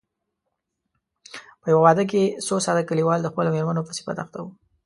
په 1.61 1.67
يوه 1.71 1.83
واده 1.85 2.03
کې 2.11 2.21
څو 2.47 2.55
ساده 2.65 2.83
کليوال 2.89 3.19
د 3.21 3.27
خپلو 3.31 3.49
مېرمنو 3.55 3.85
په 3.87 3.91
صفت 3.97 4.17
اخته 4.23 4.37
وو. 4.41 4.49